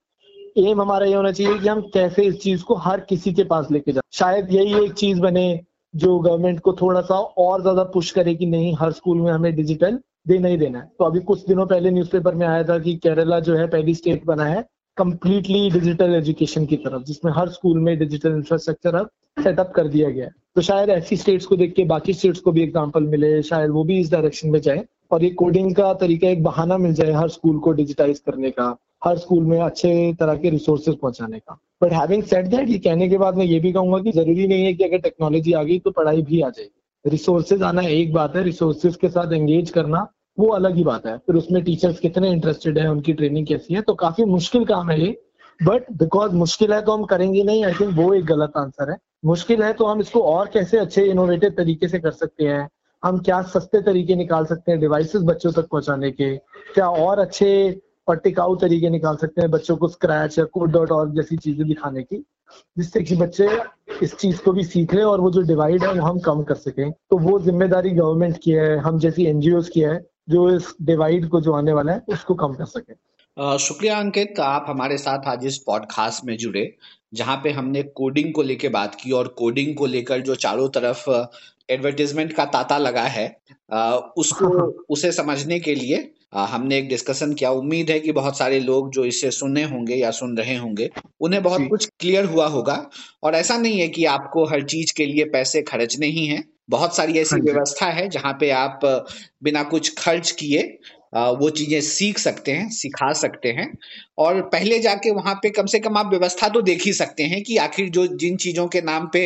[0.66, 3.70] एम हमारा ये होना चाहिए कि हम कैसे इस चीज़ को हर किसी के पास
[3.70, 5.60] लेके जाए। शायद यही एक चीज़ बने
[5.94, 9.54] जो गवर्नमेंट को थोड़ा सा और ज़्यादा पुश करे कि नहीं, हर स्कूल में हमें
[9.56, 12.94] डिजिटल देना ही देना है। तो अभी कुछ दिनों पहले न्यूज़पेपर में आया था कि
[12.96, 14.64] केरला जो है, पहली स्टेट बना है
[14.96, 20.10] कंप्लीटली डिजिटल एजुकेशन की तरफ़, जिसमें हर स्कूल में डिजिटल इंफ्रास्ट्रक्चर अब सेटअप कर दिया
[20.10, 23.42] गया है। तो शायद ऐसी स्टेट्स को देख के बाकी स्टेट्स को भी एग्ज़ाम्पल मिले,
[23.42, 26.92] शायद वो भी इस डायरेक्शन में जाए। और ये कोडिंग का तरीका, एक बहाना मिल
[26.94, 31.38] जाए हर स्कूल को डिजिटाइज करने का, हर स्कूल में अच्छे तरह के रिसोर्सेज पहुँचाने
[31.38, 34.46] का। बट हैविंग सेड दैट ये कहने के बाद मैं ये भी कहूँगा कि ज़रूरी
[34.46, 38.12] नहीं है कि अगर टेक्नोलॉजी आ गई तो पढ़ाई भी आ जाएगी। रिसोर्सेज आना एक
[38.12, 40.06] बात है रिसोर्सेज के साथ एंगेज करना
[40.38, 43.80] वो अलग ही बात है। फिर उसमें टीचर्स कितने इंटरेस्टेड है, उनकी ट्रेनिंग कैसी है
[43.82, 45.16] तो काफ़ी मुश्किल काम है ये।
[45.60, 48.96] बट बिकॉज़ मुश्किल है तो हम करेंगे नहीं आई थिंक वो एक गलत आंसर है।
[49.22, 52.68] मुश्किल है तो हम इसको और कैसे अच्छे इनोवेटिव तरीके से कर सकते हैं?
[53.02, 56.36] हम क्या सस्ते तरीके निकाल सकते हैं डिवाइसेस बच्चों तक पहुँचाने के?
[56.74, 60.90] क्या और अच्छे और टिकाऊ तरीके निकाल सकते हैं बच्चों को स्क्रैच या कोड डॉट
[60.92, 62.16] और जैसी चीज़ें दिखाने की,
[62.76, 63.48] जिससे कि बच्चे
[64.02, 66.54] इस चीज़ को भी सीख लें और वो जो डिवाइड है वो हम कम कर
[66.54, 66.90] सकें?
[67.10, 71.40] तो वो ज़िम्मेदारी गवर्नमेंट की है, हम जैसी एनजीओ की है, जो इस डिवाइड को
[71.40, 75.58] जो आने वाला है, उसको कम कर सके। शुक्रिया अंकित, आप हमारे साथ आज इस
[75.58, 76.64] पॉडकास्ट में जुड़े।
[77.12, 81.10] जहाँ पे हमने कोडिंग को लेकर बात की और कोडिंग को लेकर जो चारों तरफ़
[81.68, 83.26] एडवर्टीजमेंट का तांता लगा है
[84.18, 84.48] उसको
[84.90, 89.04] उसे समझने के लिए हमने एक डिस्कशन किया। उम्मीद है कि बहुत सारे लोग जो
[89.04, 92.74] इसे सुने होंगे या सुन रहे होंगे उन्हें बहुत कुछ क्लियर हुआ होगा।
[93.22, 96.96] और ऐसा नहीं है कि आपको हर चीज़ के लिए पैसे खर्चने ही हैं। बहुत
[96.96, 98.80] सारी ऐसी हाँ व्यवस्था है जहाँ पे आप
[99.42, 100.62] बिना कुछ खर्च किए
[101.12, 103.72] वो चीज़ें सीख सकते हैं सिखा सकते हैं।
[104.18, 107.42] और पहले जाके वहाँ पे कम से कम आप व्यवस्था तो देख ही सकते हैं
[107.42, 109.22] कि आखिर जो जिन चीज़ों के नाम पे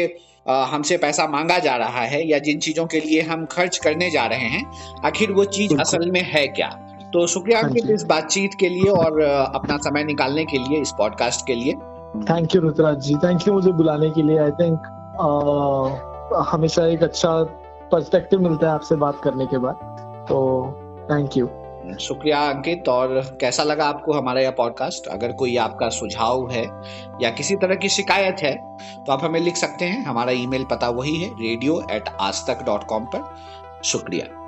[0.46, 4.26] हमसे पैसा मांगा जा रहा है या जिन चीज़ों के लिए हम खर्च करने जा
[4.26, 4.64] रहे हैं
[5.04, 6.68] आखिर वो चीज़ असल में है क्या?
[7.12, 11.46] तो शुक्रिया आपके इस बातचीत के लिए और अपना समय निकालने के लिए इस पॉडकास्ट
[11.46, 11.72] के लिए।
[12.24, 14.92] Thank you Rutraj ji thank you मुझे बुलाने के लिए। आई थिंक
[16.50, 17.42] हमेशा एक अच्छा
[17.92, 19.74] पर्सपेक्टिव मिलता है आपसे बात करने के बाद।
[20.28, 20.38] तो
[21.10, 21.48] थैंक यू
[22.00, 26.64] शुक्रिया अंकित, और कैसा लगा आपको हमारा यह पॉडकास्ट अगर कोई आपका सुझाव है
[27.22, 28.54] या किसी तरह की शिकायत है
[28.96, 32.64] तो आप हमें लिख सकते हैं। हमारा ईमेल पता वही है रेडियो एट आज तक
[32.66, 33.34] डॉट कॉम पर।
[33.84, 34.45] शुक्रिया।